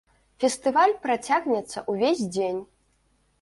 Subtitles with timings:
[0.43, 2.59] Фестываль працягнецца ўвесь дзень.